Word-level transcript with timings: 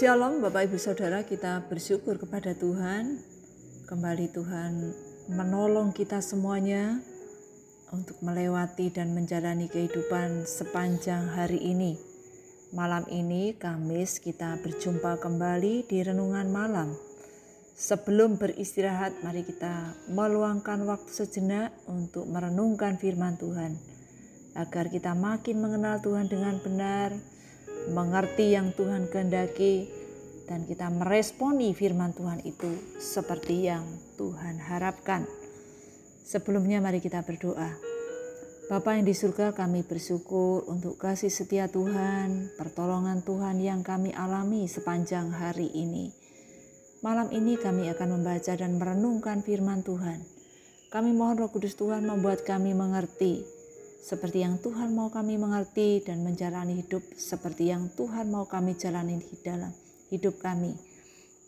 Shalom 0.00 0.40
Bapak 0.40 0.72
Ibu 0.72 0.80
Saudara. 0.80 1.28
Kita 1.28 1.60
bersyukur 1.68 2.16
kepada 2.16 2.56
Tuhan. 2.56 3.20
Kembali 3.84 4.32
Tuhan 4.32 4.96
menolong 5.28 5.92
kita 5.92 6.24
semuanya 6.24 7.04
Untuk 7.92 8.16
melewati 8.24 8.88
dan 8.88 9.12
menjalani 9.12 9.68
kehidupan 9.68 10.48
sepanjang 10.48 11.28
hari 11.36 11.60
ini. 11.60 12.00
Malam 12.72 13.04
ini 13.12 13.52
Kamis 13.52 14.24
kita 14.24 14.56
berjumpa 14.64 15.20
kembali 15.20 15.84
di 15.84 16.00
Renungan 16.00 16.48
Malam. 16.48 16.96
Sebelum 17.76 18.40
beristirahat 18.40 19.20
mari 19.20 19.44
kita 19.44 20.00
meluangkan 20.08 20.80
waktu 20.88 21.12
sejenak 21.12 21.76
untuk 21.84 22.24
merenungkan 22.24 22.96
firman 22.96 23.36
Tuhan 23.36 23.76
Agar 24.56 24.88
kita 24.88 25.12
makin 25.12 25.60
mengenal 25.60 26.00
Tuhan 26.00 26.24
dengan 26.24 26.56
benar 26.56 27.12
mengerti 27.88 28.52
yang 28.52 28.76
Tuhan 28.76 29.08
kehendaki, 29.08 29.88
dan 30.50 30.66
kita 30.66 30.90
meresponi 30.90 31.72
firman 31.72 32.12
Tuhan 32.12 32.44
itu 32.44 32.68
seperti 32.98 33.70
yang 33.70 33.86
Tuhan 34.18 34.58
harapkan. 34.58 35.24
Sebelumnya 36.26 36.82
mari 36.82 36.98
kita 36.98 37.22
berdoa. 37.22 37.70
Bapa 38.70 38.94
yang 38.94 39.06
di 39.06 39.14
surga 39.14 39.50
kami 39.50 39.82
bersyukur 39.82 40.62
untuk 40.70 40.98
kasih 40.98 41.30
setia 41.30 41.66
Tuhan, 41.66 42.54
pertolongan 42.54 43.22
Tuhan 43.22 43.58
yang 43.58 43.82
kami 43.82 44.14
alami 44.14 44.70
sepanjang 44.70 45.30
hari 45.30 45.70
ini. 45.74 46.14
Malam 47.02 47.32
ini 47.34 47.58
kami 47.58 47.90
akan 47.90 48.20
membaca 48.20 48.52
dan 48.54 48.78
merenungkan 48.78 49.42
firman 49.42 49.82
Tuhan. 49.82 50.22
Kami 50.90 51.10
mohon 51.14 51.38
roh 51.38 51.50
kudus 51.50 51.78
Tuhan 51.78 52.06
membuat 52.06 52.42
kami 52.42 52.74
mengerti 52.74 53.59
seperti 54.00 54.40
yang 54.40 54.56
Tuhan 54.56 54.96
mau 54.96 55.12
kami 55.12 55.36
mengerti 55.36 56.00
dan 56.00 56.24
menjalani 56.24 56.80
hidup 56.80 57.04
seperti 57.14 57.68
yang 57.68 57.92
Tuhan 57.92 58.32
mau 58.32 58.48
kami 58.48 58.72
jalani 58.74 59.20
di 59.20 59.36
dalam 59.44 59.70
hidup 60.08 60.40
kami. 60.40 60.72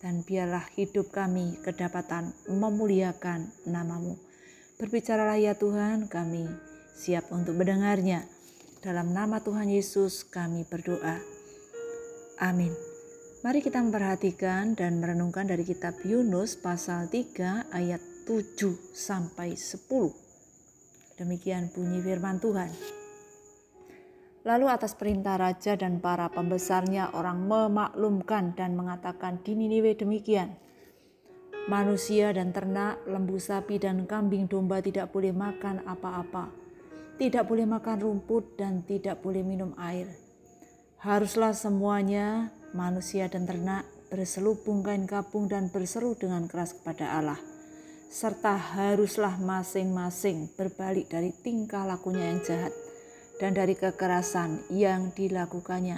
Dan 0.02 0.26
biarlah 0.26 0.66
hidup 0.76 1.14
kami 1.14 1.56
kedapatan 1.64 2.34
memuliakan 2.50 3.48
namamu. 3.70 4.18
Berbicaralah 4.76 5.38
ya 5.38 5.54
Tuhan, 5.54 6.10
kami 6.10 6.44
siap 6.92 7.30
untuk 7.30 7.54
mendengarnya. 7.54 8.26
Dalam 8.82 9.14
nama 9.14 9.38
Tuhan 9.38 9.70
Yesus 9.70 10.26
kami 10.26 10.66
berdoa. 10.66 11.22
Amin. 12.42 12.74
Mari 13.46 13.62
kita 13.62 13.78
memperhatikan 13.78 14.74
dan 14.74 14.98
merenungkan 14.98 15.46
dari 15.46 15.62
kitab 15.62 15.98
Yunus 16.02 16.58
pasal 16.58 17.06
3 17.06 17.70
ayat 17.70 18.02
7 18.26 18.74
sampai 18.90 19.54
10. 19.54 20.21
Demikian 21.22 21.70
bunyi 21.70 22.02
firman 22.02 22.42
Tuhan. 22.42 22.66
Lalu 24.42 24.66
atas 24.66 24.98
perintah 24.98 25.38
raja 25.38 25.78
dan 25.78 26.02
para 26.02 26.26
pembesarnya 26.26 27.14
orang 27.14 27.46
memaklumkan 27.46 28.58
dan 28.58 28.74
mengatakan 28.74 29.38
di 29.46 29.54
Niniwe 29.54 29.94
demikian. 29.94 30.58
Manusia 31.70 32.34
dan 32.34 32.50
ternak, 32.50 33.06
lembu 33.06 33.38
sapi 33.38 33.78
dan 33.78 34.02
kambing 34.02 34.50
domba 34.50 34.82
tidak 34.82 35.14
boleh 35.14 35.30
makan 35.30 35.86
apa-apa. 35.86 36.50
Tidak 37.22 37.46
boleh 37.46 37.70
makan 37.70 38.02
rumput 38.02 38.58
dan 38.58 38.82
tidak 38.82 39.22
boleh 39.22 39.46
minum 39.46 39.78
air. 39.78 40.10
Haruslah 41.06 41.54
semuanya, 41.54 42.50
manusia 42.74 43.30
dan 43.30 43.46
ternak, 43.46 43.86
berselubung 44.10 44.82
kain 44.82 45.06
kapung 45.06 45.46
dan 45.46 45.70
berseru 45.70 46.18
dengan 46.18 46.50
keras 46.50 46.74
kepada 46.74 47.14
Allah 47.14 47.51
serta 48.12 48.60
haruslah 48.60 49.40
masing-masing 49.40 50.52
berbalik 50.52 51.08
dari 51.08 51.32
tingkah 51.32 51.88
lakunya 51.88 52.28
yang 52.28 52.44
jahat 52.44 52.76
dan 53.40 53.56
dari 53.56 53.72
kekerasan 53.72 54.68
yang 54.68 55.16
dilakukannya. 55.16 55.96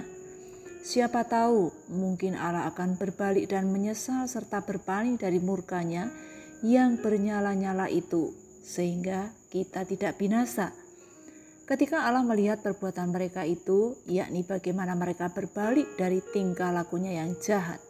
Siapa 0.79 1.27
tahu 1.27 1.75
mungkin 1.91 2.39
Allah 2.39 2.71
akan 2.71 2.95
berbalik 2.95 3.51
dan 3.51 3.67
menyesal 3.67 4.31
serta 4.31 4.63
berpaling 4.63 5.19
dari 5.19 5.43
murkanya 5.43 6.07
yang 6.63 6.95
bernyala-nyala 7.03 7.91
itu 7.91 8.31
sehingga 8.63 9.35
kita 9.51 9.83
tidak 9.83 10.15
binasa. 10.15 10.71
Ketika 11.67 12.07
Allah 12.07 12.23
melihat 12.23 12.63
perbuatan 12.63 13.11
mereka 13.11 13.43
itu, 13.43 13.97
yakni 14.07 14.45
bagaimana 14.47 14.95
mereka 14.95 15.33
berbalik 15.33 15.99
dari 15.99 16.21
tingkah 16.31 16.71
lakunya 16.71 17.19
yang 17.25 17.35
jahat, 17.41 17.81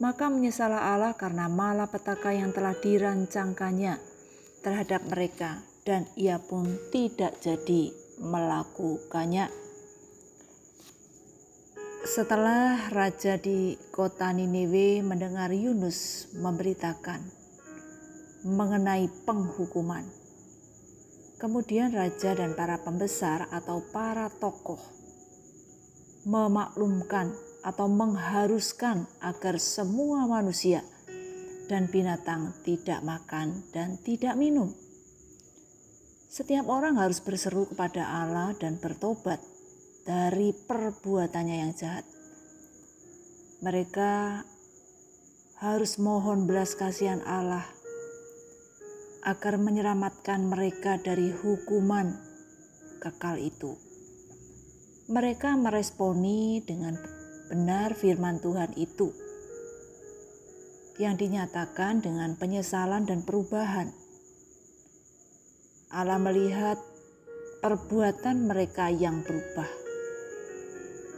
maka 0.00 0.32
menyesalah 0.32 0.96
Allah 0.96 1.12
karena 1.12 1.46
malapetaka 1.52 2.32
yang 2.32 2.56
telah 2.56 2.72
dirancangkannya 2.72 4.00
terhadap 4.64 5.04
mereka 5.12 5.60
dan 5.84 6.08
ia 6.16 6.40
pun 6.40 6.64
tidak 6.88 7.36
jadi 7.44 7.92
melakukannya. 8.20 9.52
Setelah 12.00 12.88
raja 12.88 13.36
di 13.36 13.76
kota 13.92 14.32
Niniwe 14.32 15.04
mendengar 15.04 15.52
Yunus 15.52 16.32
memberitakan 16.32 17.20
mengenai 18.48 19.04
penghukuman, 19.28 20.08
kemudian 21.36 21.92
raja 21.92 22.32
dan 22.32 22.56
para 22.56 22.80
pembesar 22.80 23.52
atau 23.52 23.84
para 23.92 24.32
tokoh 24.32 24.80
memaklumkan 26.24 27.36
atau 27.60 27.86
mengharuskan 27.88 29.04
agar 29.20 29.60
semua 29.60 30.24
manusia 30.24 30.80
dan 31.68 31.86
binatang 31.86 32.56
tidak 32.66 33.04
makan 33.06 33.62
dan 33.70 34.00
tidak 34.02 34.34
minum. 34.34 34.74
Setiap 36.30 36.66
orang 36.70 36.98
harus 36.98 37.18
berseru 37.18 37.66
kepada 37.66 38.06
Allah 38.06 38.54
dan 38.58 38.78
bertobat 38.78 39.42
dari 40.06 40.54
perbuatannya 40.54 41.56
yang 41.58 41.72
jahat. 41.74 42.06
Mereka 43.60 44.42
harus 45.60 46.00
mohon 46.00 46.48
belas 46.48 46.72
kasihan 46.78 47.20
Allah 47.28 47.66
agar 49.20 49.60
menyelamatkan 49.60 50.48
mereka 50.48 50.96
dari 50.96 51.28
hukuman 51.28 52.16
kekal 53.02 53.36
itu. 53.36 53.76
Mereka 55.10 55.58
meresponi 55.58 56.62
dengan 56.64 57.19
benar 57.50 57.98
firman 57.98 58.38
Tuhan 58.38 58.78
itu 58.78 59.10
yang 61.02 61.18
dinyatakan 61.18 61.98
dengan 61.98 62.38
penyesalan 62.38 63.10
dan 63.10 63.26
perubahan. 63.26 63.90
Allah 65.90 66.22
melihat 66.22 66.78
perbuatan 67.58 68.46
mereka 68.46 68.86
yang 68.94 69.26
berubah, 69.26 69.66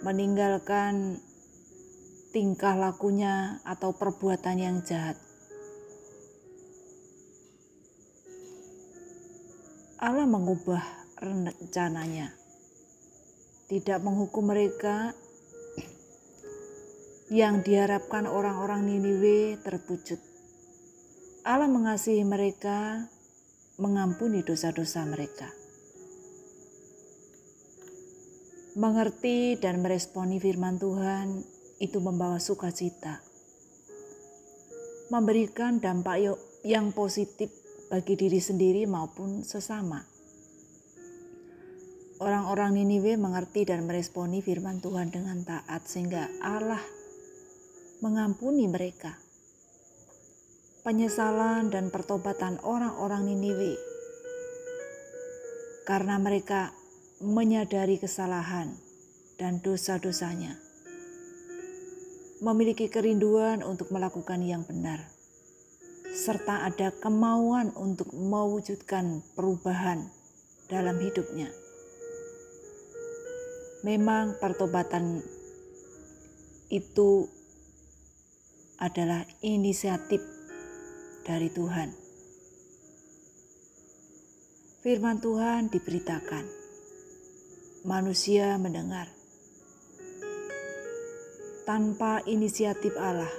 meninggalkan 0.08 1.20
tingkah 2.32 2.80
lakunya 2.80 3.60
atau 3.68 3.92
perbuatan 3.92 4.56
yang 4.56 4.80
jahat. 4.80 5.20
Allah 10.00 10.24
mengubah 10.24 10.80
rencananya, 11.20 12.32
tidak 13.68 14.00
menghukum 14.00 14.48
mereka 14.48 15.12
yang 17.32 17.64
diharapkan 17.64 18.28
orang-orang 18.28 18.84
Niniwe 18.84 19.56
terwujud. 19.64 20.20
Allah 21.48 21.64
mengasihi 21.64 22.28
mereka, 22.28 23.08
mengampuni 23.80 24.44
dosa-dosa 24.44 25.08
mereka. 25.08 25.48
Mengerti 28.76 29.56
dan 29.56 29.80
meresponi 29.80 30.44
firman 30.44 30.76
Tuhan 30.76 31.40
itu 31.80 32.04
membawa 32.04 32.36
sukacita. 32.36 33.24
Memberikan 35.08 35.80
dampak 35.80 36.36
yang 36.68 36.92
positif 36.92 37.48
bagi 37.88 38.12
diri 38.12 38.44
sendiri 38.44 38.84
maupun 38.84 39.40
sesama. 39.40 40.04
Orang-orang 42.20 42.76
Niniwe 42.76 43.16
mengerti 43.16 43.64
dan 43.64 43.88
meresponi 43.88 44.44
firman 44.44 44.84
Tuhan 44.84 45.08
dengan 45.08 45.42
taat 45.48 45.88
sehingga 45.88 46.28
Allah 46.44 47.01
mengampuni 48.02 48.66
mereka. 48.66 49.14
Penyesalan 50.82 51.70
dan 51.70 51.94
pertobatan 51.94 52.58
orang-orang 52.66 53.30
Niniwe 53.30 53.78
karena 55.86 56.18
mereka 56.18 56.74
menyadari 57.22 58.02
kesalahan 58.02 58.74
dan 59.38 59.62
dosa-dosanya, 59.62 60.58
memiliki 62.42 62.90
kerinduan 62.90 63.62
untuk 63.62 63.94
melakukan 63.94 64.42
yang 64.42 64.66
benar, 64.66 65.06
serta 66.10 66.66
ada 66.66 66.90
kemauan 66.98 67.70
untuk 67.78 68.10
mewujudkan 68.10 69.22
perubahan 69.38 70.10
dalam 70.66 70.98
hidupnya. 70.98 71.54
Memang 73.86 74.42
pertobatan 74.42 75.22
itu 76.66 77.41
adalah 78.82 79.22
inisiatif 79.46 80.18
dari 81.22 81.46
Tuhan. 81.54 81.94
Firman 84.82 85.22
Tuhan 85.22 85.70
diberitakan, 85.70 86.44
manusia 87.86 88.58
mendengar. 88.58 89.06
tanpa 91.62 92.18
inisiatif 92.26 92.90
Allah, 92.98 93.30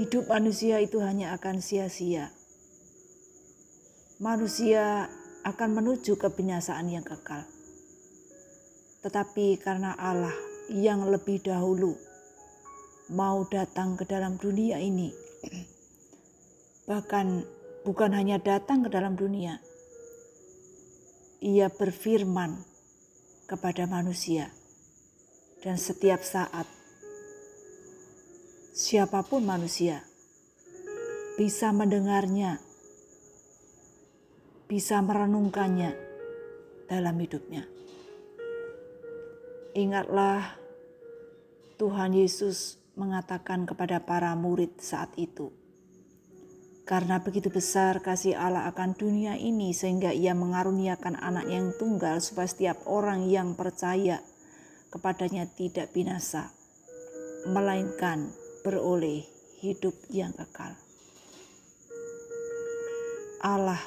hidup 0.00 0.24
manusia 0.24 0.80
itu 0.80 1.04
hanya 1.04 1.36
akan 1.36 1.60
sia-sia. 1.60 2.32
Manusia 4.16 5.12
akan 5.44 5.70
menuju 5.76 6.16
kebinasaan 6.16 6.88
yang 6.88 7.04
kekal. 7.04 7.44
Tetapi 9.04 9.60
karena 9.60 9.92
Allah 10.00 10.32
yang 10.72 11.04
lebih 11.12 11.44
dahulu 11.44 11.92
mau 13.12 13.46
datang 13.46 13.94
ke 13.94 14.02
dalam 14.02 14.34
dunia 14.34 14.82
ini, 14.82 15.14
bahkan 16.90 17.46
bukan 17.86 18.10
hanya 18.14 18.42
datang 18.42 18.82
ke 18.82 18.90
dalam 18.90 19.14
dunia, 19.14 19.62
ia 21.38 21.70
berfirman 21.70 22.58
kepada 23.46 23.86
manusia, 23.86 24.50
dan 25.62 25.78
setiap 25.78 26.26
saat 26.26 26.66
siapa 28.74 29.22
pun 29.22 29.46
manusia 29.46 30.02
bisa 31.38 31.70
mendengarnya, 31.70 32.58
bisa 34.66 34.98
merenungkannya 34.98 35.94
dalam 36.90 37.16
hidupnya. 37.22 37.70
Ingatlah, 39.76 40.56
Tuhan 41.76 42.16
Yesus 42.16 42.80
mengatakan 42.96 43.68
kepada 43.68 44.02
para 44.02 44.32
murid 44.34 44.80
saat 44.80 45.12
itu 45.20 45.52
karena 46.86 47.18
begitu 47.18 47.50
besar 47.50 47.98
kasih 47.98 48.38
Allah 48.38 48.70
akan 48.70 48.94
dunia 48.94 49.34
ini 49.34 49.74
sehingga 49.74 50.14
ia 50.14 50.38
mengaruniakan 50.38 51.18
anak 51.18 51.50
yang 51.50 51.74
tunggal 51.74 52.22
supaya 52.22 52.46
setiap 52.46 52.78
orang 52.86 53.26
yang 53.26 53.58
percaya 53.58 54.22
kepadanya 54.94 55.50
tidak 55.50 55.90
binasa, 55.90 56.54
melainkan 57.50 58.30
beroleh 58.62 59.26
hidup 59.58 59.98
yang 60.14 60.30
kekal. 60.30 60.78
Allah 63.42 63.82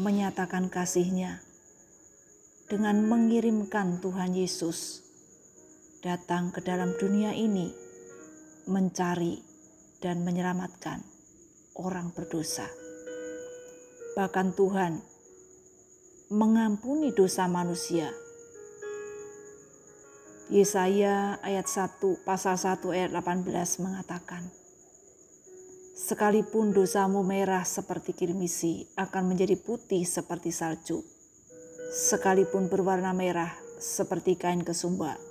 menyatakan 0.00 0.72
kasihnya 0.72 1.44
dengan 2.72 3.04
mengirimkan 3.04 4.00
Tuhan 4.00 4.32
Yesus 4.32 5.04
datang 5.98 6.54
ke 6.54 6.62
dalam 6.62 6.94
dunia 6.94 7.34
ini 7.34 7.74
mencari 8.70 9.42
dan 9.98 10.22
menyelamatkan 10.22 11.02
orang 11.74 12.14
berdosa. 12.14 12.70
Bahkan 14.14 14.54
Tuhan 14.54 15.02
mengampuni 16.30 17.10
dosa 17.10 17.50
manusia. 17.50 18.14
Yesaya 20.48 21.42
ayat 21.44 21.66
1 21.66 22.00
pasal 22.24 22.56
1 22.56 22.78
ayat 22.94 23.10
18 23.12 23.84
mengatakan, 23.84 24.46
Sekalipun 25.98 26.70
dosamu 26.70 27.26
merah 27.26 27.66
seperti 27.66 28.14
kirmisi 28.14 28.86
akan 28.94 29.34
menjadi 29.34 29.58
putih 29.58 30.06
seperti 30.06 30.54
salju. 30.54 31.02
Sekalipun 31.90 32.70
berwarna 32.70 33.10
merah 33.10 33.50
seperti 33.82 34.38
kain 34.38 34.62
kesumba 34.62 35.27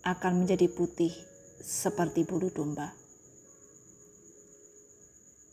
akan 0.00 0.44
menjadi 0.44 0.72
putih 0.72 1.12
seperti 1.60 2.24
bulu 2.24 2.48
domba. 2.48 2.96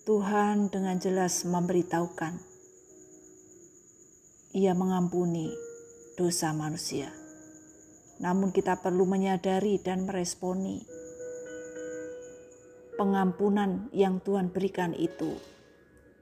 Tuhan 0.07 0.71
dengan 0.71 0.95
jelas 1.03 1.43
memberitahukan, 1.43 2.39
Ia 4.55 4.71
mengampuni 4.71 5.51
dosa 6.15 6.55
manusia. 6.55 7.11
Namun, 8.23 8.55
kita 8.55 8.79
perlu 8.79 9.03
menyadari 9.03 9.83
dan 9.83 10.07
meresponi 10.07 10.81
pengampunan 12.95 13.91
yang 13.91 14.23
Tuhan 14.23 14.49
berikan 14.49 14.95
itu 14.95 15.35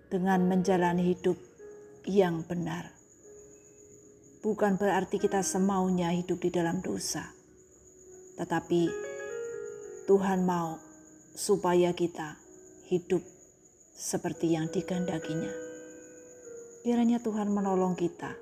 dengan 0.09 0.49
menjalani 0.49 1.13
hidup 1.13 1.37
yang 2.09 2.41
benar. 2.41 2.89
Bukan 4.41 4.81
berarti 4.81 5.21
kita 5.21 5.45
semaunya 5.45 6.09
hidup 6.09 6.41
di 6.41 6.49
dalam 6.49 6.81
dosa, 6.81 7.34
tetapi 8.35 8.91
Tuhan 10.05 10.45
mau 10.45 10.77
supaya 11.35 11.91
kita 11.91 12.37
hidup 12.87 13.23
seperti 13.95 14.53
yang 14.53 14.69
dikehendakinya. 14.69 15.51
Kiranya 16.85 17.17
Tuhan 17.23 17.49
menolong 17.49 17.97
kita 17.97 18.37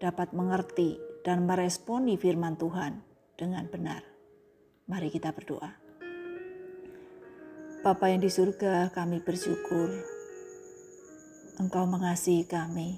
dapat 0.00 0.32
mengerti 0.32 0.96
dan 1.22 1.44
meresponi 1.44 2.16
firman 2.16 2.56
Tuhan 2.56 3.02
dengan 3.36 3.68
benar. 3.68 4.02
Mari 4.88 5.12
kita 5.12 5.30
berdoa. 5.30 5.70
Bapa 7.82 8.06
yang 8.10 8.22
di 8.22 8.30
surga, 8.30 8.94
kami 8.94 9.20
bersyukur 9.20 9.90
Engkau 11.60 11.84
mengasihi 11.84 12.48
kami. 12.48 12.96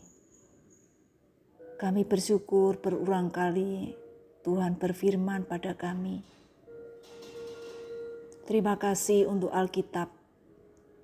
Kami 1.74 2.06
bersyukur 2.06 2.78
berulang 2.78 3.28
kali 3.34 4.03
Tuhan 4.44 4.76
berfirman 4.76 5.48
pada 5.48 5.72
kami. 5.72 6.20
Terima 8.44 8.76
kasih 8.76 9.24
untuk 9.24 9.48
Alkitab 9.48 10.12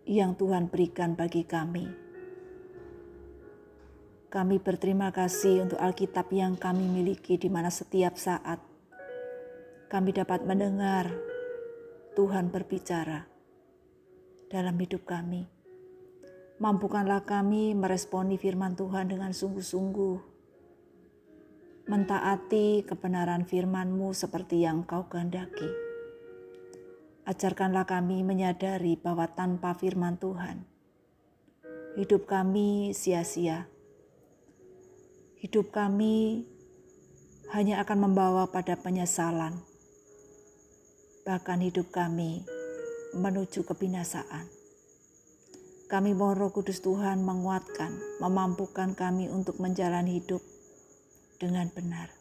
yang 0.05 0.37
Tuhan 0.37 0.69
berikan 0.69 1.17
bagi 1.17 1.49
kami. 1.49 1.89
Kami 4.29 4.61
berterima 4.61 5.09
kasih 5.09 5.65
untuk 5.65 5.81
Alkitab 5.81 6.29
yang 6.37 6.55
kami 6.55 6.85
miliki, 6.87 7.41
di 7.41 7.49
mana 7.49 7.73
setiap 7.73 8.21
saat 8.21 8.61
kami 9.89 10.15
dapat 10.15 10.45
mendengar 10.45 11.11
Tuhan 12.15 12.53
berbicara 12.53 13.25
dalam 14.53 14.77
hidup 14.79 15.03
kami. 15.09 15.49
Mampukanlah 16.61 17.25
kami 17.25 17.73
meresponi 17.73 18.37
firman 18.37 18.77
Tuhan 18.77 19.11
dengan 19.11 19.33
sungguh-sungguh, 19.33 20.30
mentaati 21.91 22.87
kebenaran 22.87 23.43
firman-Mu 23.43 24.15
seperti 24.15 24.63
yang 24.63 24.87
Kau 24.87 25.11
kehendaki 25.11 25.91
Ajarkanlah 27.31 27.87
kami 27.87 28.27
menyadari 28.27 28.99
bahwa 28.99 29.29
tanpa 29.31 29.77
firman 29.79 30.19
Tuhan, 30.19 30.67
hidup 31.95 32.27
kami 32.27 32.91
sia-sia. 32.91 33.71
Hidup 35.39 35.71
kami 35.71 36.43
hanya 37.55 37.87
akan 37.87 38.11
membawa 38.11 38.51
pada 38.51 38.75
penyesalan. 38.75 39.63
Bahkan 41.23 41.61
hidup 41.61 41.95
kami 41.95 42.43
menuju 43.15 43.63
kebinasaan. 43.63 44.51
Kami 45.87 46.11
mohon 46.19 46.35
roh 46.35 46.51
kudus 46.51 46.83
Tuhan 46.83 47.23
menguatkan, 47.23 47.95
memampukan 48.19 48.99
kami 48.99 49.31
untuk 49.31 49.63
menjalani 49.63 50.19
hidup 50.19 50.43
dengan 51.41 51.73
benar. 51.73 52.13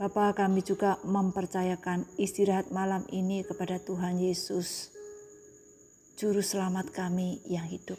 Bapa 0.00 0.32
kami 0.32 0.64
juga 0.64 0.96
mempercayakan 1.04 2.08
istirahat 2.16 2.72
malam 2.72 3.04
ini 3.12 3.44
kepada 3.44 3.76
Tuhan 3.76 4.16
Yesus, 4.16 4.94
Juru 6.16 6.40
Selamat 6.40 6.88
kami 6.94 7.44
yang 7.44 7.68
hidup, 7.68 7.98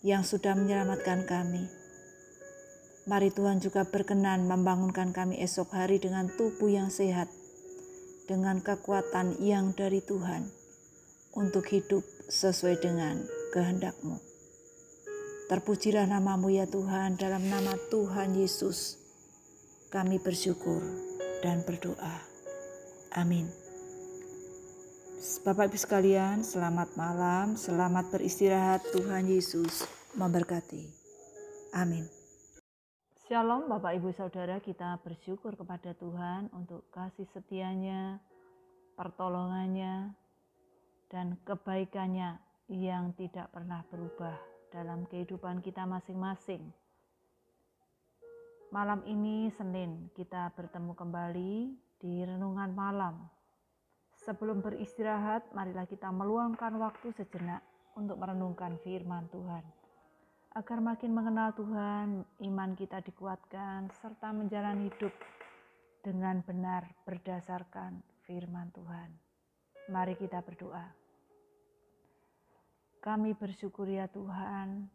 yang 0.00 0.24
sudah 0.24 0.56
menyelamatkan 0.56 1.28
kami. 1.28 1.68
Mari 3.06 3.30
Tuhan 3.30 3.62
juga 3.62 3.86
berkenan 3.86 4.50
membangunkan 4.50 5.14
kami 5.14 5.38
esok 5.38 5.74
hari 5.74 6.02
dengan 6.02 6.26
tubuh 6.26 6.70
yang 6.70 6.90
sehat, 6.90 7.30
dengan 8.26 8.58
kekuatan 8.62 9.38
yang 9.42 9.74
dari 9.74 10.02
Tuhan, 10.02 10.50
untuk 11.34 11.66
hidup 11.70 12.02
sesuai 12.30 12.82
dengan 12.82 13.22
kehendak-Mu. 13.54 14.25
Terpujilah 15.46 16.10
namamu 16.10 16.50
ya 16.50 16.66
Tuhan 16.66 17.14
dalam 17.22 17.46
nama 17.46 17.78
Tuhan 17.86 18.34
Yesus 18.34 18.98
kami 19.94 20.18
bersyukur 20.18 20.82
dan 21.38 21.62
berdoa. 21.62 22.18
Amin. 23.14 23.46
Bapak 25.46 25.70
Ibu 25.70 25.78
sekalian, 25.78 26.42
selamat 26.42 26.98
malam, 26.98 27.54
selamat 27.54 28.10
beristirahat. 28.10 28.90
Tuhan 28.90 29.30
Yesus 29.30 29.86
memberkati. 30.18 30.82
Amin. 31.78 32.10
Shalom 33.30 33.70
Bapak 33.70 34.02
Ibu 34.02 34.10
Saudara, 34.18 34.58
kita 34.58 34.98
bersyukur 35.06 35.54
kepada 35.54 35.94
Tuhan 35.94 36.50
untuk 36.58 36.90
kasih 36.90 37.30
setianya, 37.30 38.18
pertolongannya, 38.98 40.10
dan 41.06 41.38
kebaikannya 41.46 42.34
yang 42.66 43.14
tidak 43.14 43.46
pernah 43.54 43.86
berubah 43.86 44.55
dalam 44.70 45.06
kehidupan 45.06 45.62
kita 45.62 45.86
masing-masing. 45.86 46.62
Malam 48.74 49.06
ini 49.06 49.48
Senin 49.54 50.10
kita 50.12 50.50
bertemu 50.58 50.92
kembali 50.98 51.54
di 52.02 52.12
renungan 52.26 52.74
malam. 52.74 53.14
Sebelum 54.26 54.58
beristirahat, 54.64 55.54
marilah 55.54 55.86
kita 55.86 56.10
meluangkan 56.10 56.74
waktu 56.82 57.14
sejenak 57.14 57.62
untuk 57.94 58.18
merenungkan 58.18 58.74
firman 58.82 59.30
Tuhan. 59.30 59.62
Agar 60.56 60.80
makin 60.80 61.12
mengenal 61.12 61.52
Tuhan, 61.52 62.24
iman 62.24 62.70
kita 62.74 63.04
dikuatkan 63.04 63.92
serta 64.02 64.32
menjalani 64.32 64.88
hidup 64.88 65.12
dengan 66.00 66.40
benar 66.42 66.90
berdasarkan 67.04 68.00
firman 68.24 68.72
Tuhan. 68.72 69.10
Mari 69.92 70.18
kita 70.18 70.42
berdoa. 70.42 71.05
Kami 73.06 73.38
bersyukur 73.38 73.86
ya 73.86 74.10
Tuhan, 74.10 74.90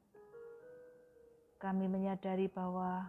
kami 1.64 1.88
menyadari 1.88 2.52
bahwa 2.52 3.08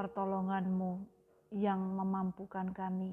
pertolongan-Mu 0.00 1.04
yang 1.52 1.76
memampukan 1.76 2.72
kami 2.72 3.12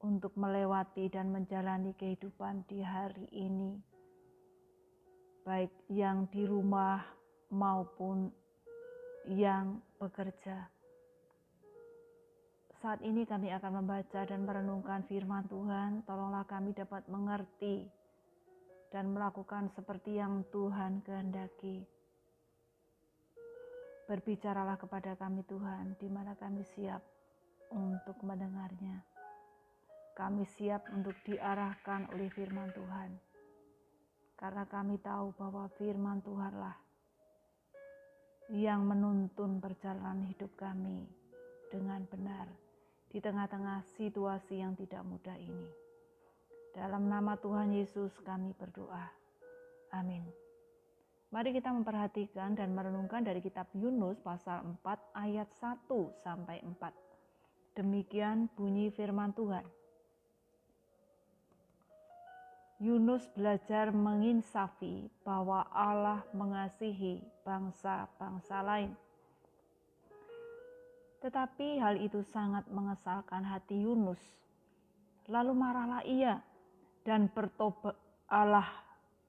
untuk 0.00 0.32
melewati 0.40 1.12
dan 1.12 1.28
menjalani 1.36 1.92
kehidupan 2.00 2.64
di 2.64 2.80
hari 2.80 3.28
ini, 3.36 3.76
baik 5.44 5.68
yang 5.92 6.24
di 6.32 6.48
rumah 6.48 7.04
maupun 7.52 8.32
yang 9.28 9.84
bekerja. 10.00 10.64
Saat 12.80 13.04
ini 13.04 13.28
kami 13.28 13.52
akan 13.52 13.84
membaca 13.84 14.24
dan 14.24 14.48
merenungkan 14.48 15.04
firman 15.04 15.44
Tuhan. 15.52 16.08
Tolonglah 16.08 16.48
kami 16.48 16.72
dapat 16.72 17.04
mengerti 17.12 17.99
dan 18.90 19.14
melakukan 19.14 19.70
seperti 19.70 20.18
yang 20.18 20.42
Tuhan 20.50 21.00
kehendaki. 21.06 21.86
Berbicaralah 24.10 24.74
kepada 24.74 25.14
kami 25.14 25.46
Tuhan, 25.46 25.94
di 26.02 26.10
mana 26.10 26.34
kami 26.34 26.66
siap 26.66 26.98
untuk 27.70 28.18
mendengarnya. 28.26 29.06
Kami 30.18 30.42
siap 30.42 30.90
untuk 30.90 31.14
diarahkan 31.22 32.10
oleh 32.10 32.26
firman 32.34 32.74
Tuhan. 32.74 33.10
Karena 34.34 34.66
kami 34.66 34.98
tahu 34.98 35.30
bahwa 35.38 35.70
firman 35.78 36.18
Tuhanlah 36.26 36.74
yang 38.50 38.82
menuntun 38.82 39.62
perjalanan 39.62 40.26
hidup 40.26 40.50
kami 40.58 41.06
dengan 41.70 42.02
benar 42.10 42.50
di 43.06 43.22
tengah-tengah 43.22 43.86
situasi 43.94 44.58
yang 44.58 44.74
tidak 44.74 45.06
mudah 45.06 45.38
ini. 45.38 45.89
Dalam 46.74 47.10
nama 47.10 47.34
Tuhan 47.38 47.74
Yesus 47.74 48.14
kami 48.22 48.54
berdoa. 48.54 49.10
Amin. 49.94 50.22
Mari 51.30 51.54
kita 51.54 51.70
memperhatikan 51.70 52.58
dan 52.58 52.74
merenungkan 52.74 53.22
dari 53.22 53.38
kitab 53.38 53.70
Yunus 53.74 54.18
pasal 54.18 54.66
4 54.82 54.86
ayat 55.14 55.50
1 55.58 55.86
sampai 56.22 56.58
4. 56.62 57.78
Demikian 57.78 58.50
bunyi 58.58 58.90
firman 58.90 59.30
Tuhan. 59.34 59.62
Yunus 62.80 63.28
belajar 63.36 63.92
menginsafi 63.92 65.06
bahwa 65.22 65.68
Allah 65.70 66.24
mengasihi 66.32 67.20
bangsa-bangsa 67.44 68.64
lain 68.64 68.96
tetapi 71.20 71.76
hal 71.76 72.00
itu 72.00 72.24
sangat 72.32 72.64
mengesalkan 72.72 73.44
hati 73.44 73.84
Yunus. 73.84 74.20
Lalu 75.28 75.52
marahlah 75.52 76.02
ia 76.02 76.40
dan 77.04 77.32
bertobat 77.32 77.96
Allah 78.28 78.66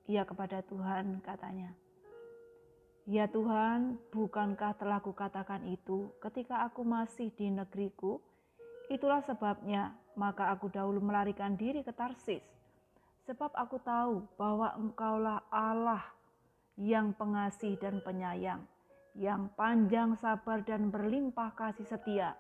ia 0.06 0.28
kepada 0.28 0.60
Tuhan 0.66 1.24
katanya. 1.24 1.72
Ya 3.10 3.26
Tuhan, 3.26 3.98
bukankah 4.14 4.78
telah 4.78 5.02
kukatakan 5.02 5.66
itu 5.66 6.14
ketika 6.22 6.64
aku 6.70 6.86
masih 6.86 7.34
di 7.34 7.50
negeriku? 7.50 8.22
Itulah 8.94 9.26
sebabnya 9.26 9.98
maka 10.14 10.54
aku 10.54 10.70
dahulu 10.70 11.02
melarikan 11.02 11.58
diri 11.58 11.82
ke 11.82 11.90
Tarsis. 11.96 12.44
Sebab 13.26 13.54
aku 13.58 13.82
tahu 13.82 14.26
bahwa 14.38 14.74
engkaulah 14.78 15.42
Allah 15.50 16.04
yang 16.78 17.14
pengasih 17.18 17.78
dan 17.78 18.02
penyayang, 18.02 18.66
yang 19.18 19.50
panjang 19.54 20.18
sabar 20.18 20.66
dan 20.66 20.90
berlimpah 20.90 21.54
kasih 21.54 21.86
setia, 21.86 22.38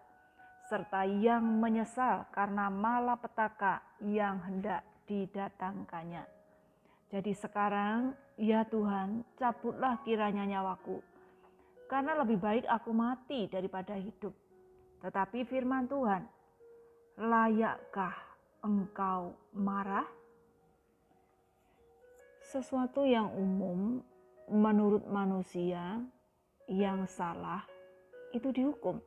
serta 0.70 1.06
yang 1.06 1.62
menyesal 1.62 2.26
karena 2.34 2.70
malapetaka 2.70 3.82
yang 4.02 4.42
hendak 4.46 4.82
didatangkannya. 5.12 6.24
Jadi 7.12 7.36
sekarang, 7.36 8.16
ya 8.40 8.64
Tuhan, 8.64 9.28
cabutlah 9.36 10.00
kiranya 10.08 10.48
nyawaku, 10.48 11.04
karena 11.92 12.16
lebih 12.24 12.40
baik 12.40 12.64
aku 12.72 12.96
mati 12.96 13.52
daripada 13.52 14.00
hidup. 14.00 14.32
Tetapi 15.04 15.44
firman 15.44 15.92
Tuhan, 15.92 16.24
layakkah 17.20 18.16
engkau 18.64 19.36
marah? 19.52 20.08
Sesuatu 22.40 23.04
yang 23.04 23.28
umum 23.36 24.00
menurut 24.48 25.04
manusia 25.12 26.00
yang 26.72 27.04
salah 27.12 27.68
itu 28.32 28.56
dihukum. 28.56 29.04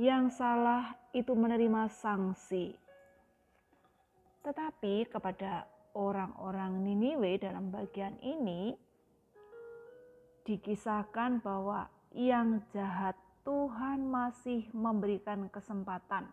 Yang 0.00 0.40
salah 0.40 0.96
itu 1.12 1.32
menerima 1.36 1.92
sanksi. 1.92 2.83
Tetapi 4.44 5.08
kepada 5.08 5.64
orang-orang 5.96 6.84
Niniwe 6.84 7.40
dalam 7.40 7.72
bagian 7.72 8.14
ini 8.20 8.76
dikisahkan 10.44 11.40
bahwa 11.40 11.88
yang 12.12 12.60
jahat 12.70 13.16
Tuhan 13.48 14.04
masih 14.04 14.68
memberikan 14.76 15.48
kesempatan 15.48 16.28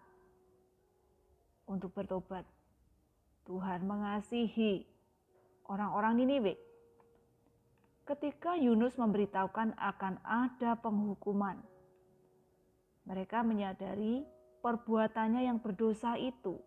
untuk 1.68 1.96
bertobat. 1.96 2.44
Tuhan 3.48 3.88
mengasihi 3.88 4.86
orang-orang 5.72 6.20
Niniwe 6.20 6.54
ketika 8.06 8.60
Yunus 8.60 9.00
memberitahukan 9.00 9.80
akan 9.80 10.20
ada 10.28 10.76
penghukuman. 10.76 11.56
Mereka 13.08 13.42
menyadari 13.42 14.28
perbuatannya 14.60 15.48
yang 15.48 15.58
berdosa 15.64 16.20
itu. 16.20 16.60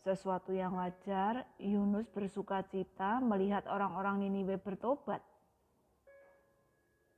Sesuatu 0.00 0.56
yang 0.56 0.80
wajar, 0.80 1.44
Yunus 1.60 2.08
bersuka 2.08 2.64
cita 2.64 3.20
melihat 3.20 3.68
orang-orang 3.68 4.24
Niniwe 4.24 4.56
bertobat. 4.56 5.20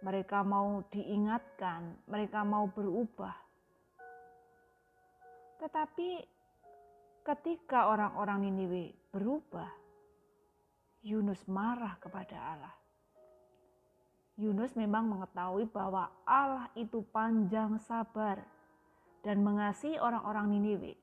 Mereka 0.03 0.43
mau 0.43 0.83
diingatkan, 0.91 1.95
mereka 2.11 2.43
mau 2.43 2.67
berubah. 2.67 3.39
Tetapi 5.63 6.27
ketika 7.23 7.87
orang-orang 7.87 8.51
Niniwe 8.51 9.15
berubah, 9.15 9.71
Yunus 11.07 11.47
marah 11.47 11.95
kepada 12.03 12.35
Allah. 12.35 12.75
Yunus 14.35 14.75
memang 14.75 15.07
mengetahui 15.07 15.71
bahwa 15.71 16.11
Allah 16.27 16.67
itu 16.75 17.07
panjang 17.15 17.79
sabar 17.79 18.43
dan 19.23 19.39
mengasihi 19.39 20.03
orang-orang 20.03 20.51
Niniwe. 20.51 21.02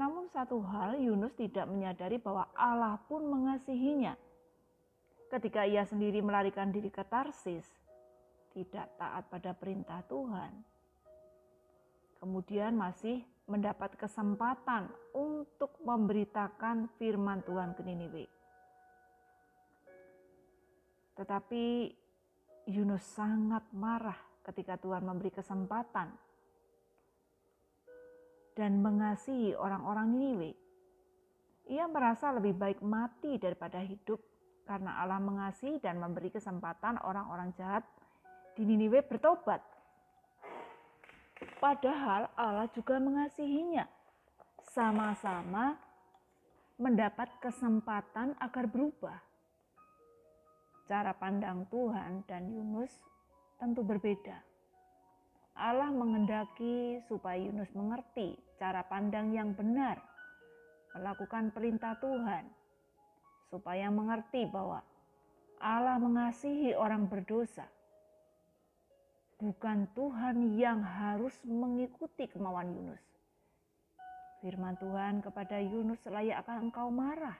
Namun 0.00 0.32
satu 0.32 0.64
hal 0.64 0.96
Yunus 0.96 1.36
tidak 1.36 1.68
menyadari 1.68 2.16
bahwa 2.16 2.48
Allah 2.56 2.96
pun 3.04 3.20
mengasihinya. 3.20 4.16
Ketika 5.28 5.68
ia 5.68 5.84
sendiri 5.84 6.24
melarikan 6.24 6.72
diri 6.72 6.88
ke 6.88 7.04
Tarsis, 7.04 7.68
tidak 8.56 8.96
taat 8.96 9.28
pada 9.28 9.52
perintah 9.52 10.00
Tuhan. 10.08 10.52
Kemudian 12.16 12.80
masih 12.80 13.20
mendapat 13.44 13.92
kesempatan 14.00 14.88
untuk 15.12 15.76
memberitakan 15.84 16.88
firman 16.96 17.44
Tuhan 17.44 17.76
ke 17.76 17.84
Niniwe. 17.84 18.24
Tetapi 21.20 21.64
Yunus 22.72 23.04
sangat 23.04 23.68
marah 23.76 24.16
ketika 24.48 24.80
Tuhan 24.80 25.04
memberi 25.04 25.28
kesempatan 25.28 26.29
dan 28.60 28.84
mengasihi 28.84 29.56
orang-orang 29.56 30.12
Niniwe. 30.12 30.52
Ia 31.72 31.88
merasa 31.88 32.28
lebih 32.36 32.52
baik 32.60 32.84
mati 32.84 33.40
daripada 33.40 33.80
hidup 33.80 34.20
karena 34.68 35.00
Allah 35.00 35.16
mengasihi 35.16 35.80
dan 35.80 35.96
memberi 35.96 36.28
kesempatan 36.28 37.00
orang-orang 37.00 37.56
jahat 37.56 37.88
di 38.52 38.68
Niniwe 38.68 39.00
bertobat. 39.00 39.64
Padahal 41.56 42.28
Allah 42.36 42.68
juga 42.76 43.00
mengasihinya. 43.00 43.88
Sama-sama 44.76 45.80
mendapat 46.76 47.32
kesempatan 47.40 48.36
agar 48.36 48.68
berubah. 48.68 49.24
Cara 50.84 51.16
pandang 51.16 51.64
Tuhan 51.72 52.28
dan 52.28 52.44
Yunus 52.52 52.92
tentu 53.56 53.80
berbeda. 53.80 54.49
Allah 55.60 55.92
mengendaki 55.92 57.04
supaya 57.04 57.36
Yunus 57.36 57.68
mengerti 57.76 58.32
cara 58.56 58.80
pandang 58.88 59.36
yang 59.36 59.52
benar, 59.52 60.00
melakukan 60.96 61.52
perintah 61.52 62.00
Tuhan, 62.00 62.48
supaya 63.52 63.92
mengerti 63.92 64.48
bahwa 64.48 64.80
Allah 65.60 66.00
mengasihi 66.00 66.72
orang 66.72 67.04
berdosa 67.12 67.68
bukan 69.40 69.88
Tuhan 69.96 70.60
yang 70.60 70.84
harus 70.84 71.32
mengikuti 71.48 72.28
kemauan 72.28 72.76
Yunus. 72.76 73.00
Firman 74.44 74.76
Tuhan 74.76 75.24
kepada 75.24 75.56
Yunus 75.60 76.00
layak 76.08 76.44
akan 76.44 76.68
engkau 76.68 76.88
marah. 76.92 77.36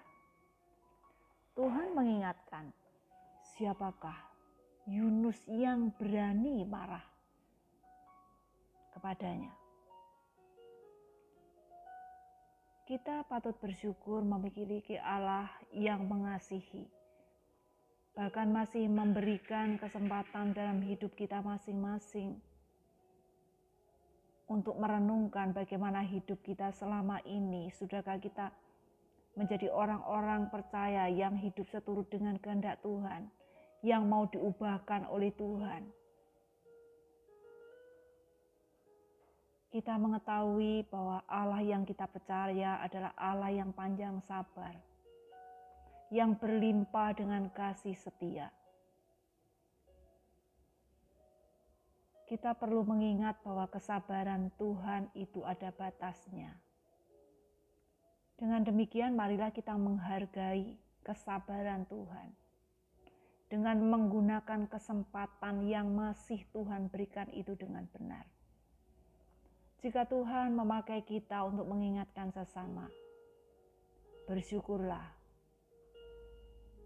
Tuhan 1.56 1.92
mengingatkan, 1.92 2.72
siapakah 3.56 4.16
Yunus 4.88 5.36
yang 5.48 5.92
berani 6.00 6.64
marah? 6.64 7.09
Kepadanya. 9.00 9.48
Kita 12.84 13.24
patut 13.24 13.56
bersyukur 13.56 14.20
memiliki 14.20 15.00
Allah 15.00 15.48
yang 15.72 16.04
mengasihi, 16.04 16.84
bahkan 18.12 18.52
masih 18.52 18.92
memberikan 18.92 19.80
kesempatan 19.80 20.52
dalam 20.52 20.84
hidup 20.84 21.16
kita 21.16 21.40
masing-masing 21.40 22.36
untuk 24.52 24.76
merenungkan 24.76 25.56
bagaimana 25.56 26.04
hidup 26.04 26.44
kita 26.44 26.68
selama 26.76 27.24
ini. 27.24 27.72
Sudahkah 27.72 28.20
kita 28.20 28.52
menjadi 29.32 29.72
orang-orang 29.72 30.52
percaya 30.52 31.08
yang 31.08 31.40
hidup 31.40 31.64
seturut 31.72 32.10
dengan 32.10 32.36
kehendak 32.36 32.82
Tuhan, 32.84 33.32
yang 33.80 34.04
mau 34.04 34.26
diubahkan 34.28 35.08
oleh 35.08 35.30
Tuhan? 35.38 35.99
Kita 39.70 39.94
mengetahui 39.94 40.82
bahwa 40.90 41.22
Allah 41.30 41.62
yang 41.62 41.86
kita 41.86 42.10
percaya 42.10 42.82
adalah 42.82 43.14
Allah 43.14 43.54
yang 43.54 43.70
panjang 43.70 44.18
sabar, 44.26 44.74
yang 46.10 46.34
berlimpah 46.34 47.14
dengan 47.14 47.46
kasih 47.54 47.94
setia 47.94 48.50
kita 52.30 52.54
perlu 52.54 52.86
mengingat 52.86 53.42
bahwa 53.42 53.66
kesabaran 53.66 54.54
Tuhan 54.54 55.10
itu 55.18 55.42
ada 55.42 55.74
batasnya. 55.74 56.54
Dengan 58.38 58.62
demikian, 58.62 59.18
marilah 59.18 59.50
kita 59.50 59.74
menghargai 59.74 60.78
kesabaran 61.02 61.90
Tuhan 61.90 62.30
dengan 63.50 63.82
menggunakan 63.82 64.70
kesempatan 64.70 65.66
yang 65.66 65.90
masih 65.90 66.46
Tuhan 66.54 66.86
berikan 66.86 67.26
itu 67.34 67.58
dengan 67.58 67.90
benar. 67.90 68.22
Jika 69.80 70.04
Tuhan 70.04 70.52
memakai 70.52 71.00
kita 71.04 71.40
untuk 71.48 71.64
mengingatkan 71.64 72.28
sesama, 72.32 72.88
bersyukurlah. 74.28 75.16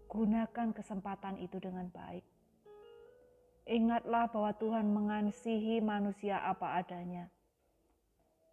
Gunakan 0.07 0.71
kesempatan 0.71 1.35
itu 1.43 1.59
dengan 1.59 1.91
baik 1.91 2.23
Ingatlah 3.65 4.29
bahwa 4.29 4.53
Tuhan 4.61 4.93
mengasihi 4.93 5.81
manusia 5.81 6.37
apa 6.37 6.77
adanya. 6.77 7.33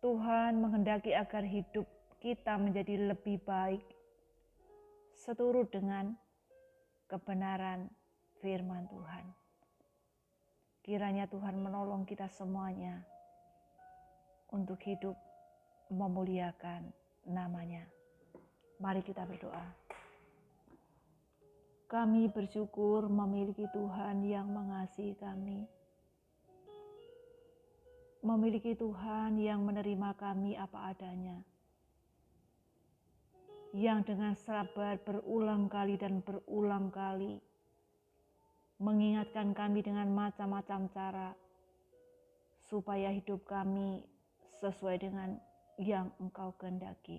Tuhan 0.01 0.57
menghendaki 0.57 1.13
agar 1.13 1.45
hidup 1.45 1.85
kita 2.17 2.57
menjadi 2.57 3.13
lebih 3.13 3.45
baik, 3.45 3.85
seturut 5.13 5.69
dengan 5.69 6.17
kebenaran 7.13 7.93
firman 8.41 8.89
Tuhan. 8.89 9.25
Kiranya 10.81 11.29
Tuhan 11.29 11.61
menolong 11.61 12.09
kita 12.09 12.33
semuanya 12.33 13.05
untuk 14.53 14.79
hidup 14.85 15.17
memuliakan 15.89 16.93
namanya. 17.27 17.89
Mari 18.81 19.01
kita 19.01 19.25
berdoa. 19.25 19.67
Kami 21.89 22.33
bersyukur 22.33 23.05
memiliki 23.09 23.69
Tuhan 23.69 24.25
yang 24.25 24.49
mengasihi 24.49 25.13
kami, 25.21 25.69
memiliki 28.25 28.73
Tuhan 28.73 29.37
yang 29.37 29.61
menerima 29.61 30.17
kami 30.17 30.57
apa 30.57 30.89
adanya, 30.89 31.37
yang 33.77 34.01
dengan 34.09 34.33
sabar 34.33 34.97
berulang 35.05 35.69
kali 35.69 36.01
dan 36.01 36.25
berulang 36.25 36.89
kali 36.89 37.45
mengingatkan 38.81 39.53
kami 39.53 39.85
dengan 39.85 40.09
macam-macam 40.11 40.89
cara 40.91 41.31
supaya 42.67 43.13
hidup 43.13 43.45
kami 43.45 44.01
sesuai 44.63 45.03
dengan 45.03 45.35
yang 45.83 46.15
Engkau 46.23 46.55
kehendaki. 46.55 47.19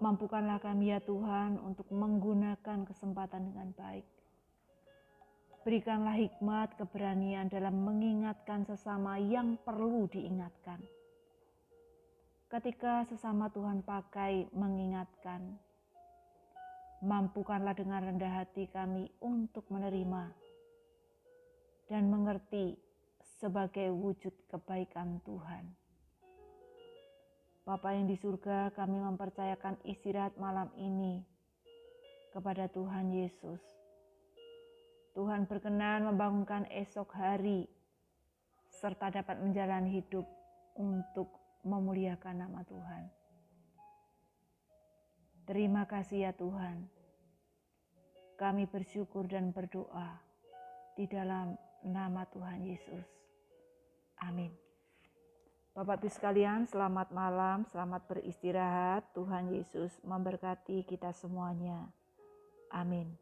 Mampukanlah 0.00 0.58
kami 0.58 0.90
ya 0.90 0.98
Tuhan 0.98 1.60
untuk 1.62 1.86
menggunakan 1.92 2.88
kesempatan 2.88 3.52
dengan 3.52 3.70
baik. 3.76 4.08
Berikanlah 5.62 6.18
hikmat 6.18 6.74
keberanian 6.74 7.46
dalam 7.46 7.86
mengingatkan 7.86 8.66
sesama 8.66 9.14
yang 9.22 9.54
perlu 9.62 10.10
diingatkan. 10.10 10.82
Ketika 12.50 13.06
sesama 13.06 13.46
Tuhan 13.54 13.86
pakai 13.86 14.50
mengingatkan, 14.50 15.54
mampukanlah 17.06 17.78
dengan 17.78 18.02
rendah 18.02 18.42
hati 18.42 18.66
kami 18.74 19.06
untuk 19.22 19.70
menerima 19.70 20.34
dan 21.86 22.10
mengerti 22.10 22.74
sebagai 23.42 23.90
wujud 23.90 24.30
kebaikan 24.46 25.18
Tuhan. 25.26 25.74
Bapa 27.66 27.90
yang 27.90 28.06
di 28.06 28.14
surga, 28.14 28.70
kami 28.70 29.02
mempercayakan 29.02 29.82
istirahat 29.82 30.38
malam 30.38 30.70
ini 30.78 31.26
kepada 32.30 32.70
Tuhan 32.70 33.10
Yesus. 33.10 33.58
Tuhan 35.18 35.50
berkenan 35.50 36.06
membangunkan 36.06 36.70
esok 36.70 37.18
hari 37.18 37.66
serta 38.70 39.10
dapat 39.10 39.42
menjalani 39.42 39.90
hidup 39.90 40.24
untuk 40.78 41.34
memuliakan 41.66 42.46
nama 42.46 42.62
Tuhan. 42.62 43.04
Terima 45.50 45.82
kasih 45.90 46.30
ya 46.30 46.32
Tuhan. 46.34 46.86
Kami 48.38 48.70
bersyukur 48.70 49.26
dan 49.26 49.50
berdoa 49.50 50.18
di 50.94 51.10
dalam 51.10 51.58
nama 51.82 52.22
Tuhan 52.30 52.62
Yesus. 52.62 53.21
Amin. 54.22 54.54
Bapak 55.72 56.04
Ibu 56.04 56.12
sekalian, 56.12 56.68
selamat 56.68 57.10
malam, 57.16 57.64
selamat 57.72 58.04
beristirahat. 58.06 59.08
Tuhan 59.16 59.56
Yesus 59.56 59.96
memberkati 60.04 60.84
kita 60.84 61.10
semuanya. 61.16 61.88
Amin. 62.68 63.21